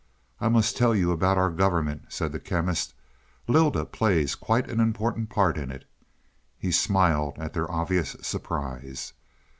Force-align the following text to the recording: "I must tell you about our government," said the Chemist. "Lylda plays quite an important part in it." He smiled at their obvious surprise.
"I 0.39 0.49
must 0.49 0.75
tell 0.75 0.95
you 0.95 1.11
about 1.11 1.37
our 1.37 1.51
government," 1.51 2.05
said 2.11 2.31
the 2.31 2.39
Chemist. 2.39 2.95
"Lylda 3.47 3.85
plays 3.85 4.33
quite 4.33 4.67
an 4.67 4.79
important 4.79 5.29
part 5.29 5.59
in 5.59 5.69
it." 5.69 5.85
He 6.57 6.71
smiled 6.71 7.35
at 7.37 7.53
their 7.53 7.69
obvious 7.71 8.15
surprise. 8.19 9.13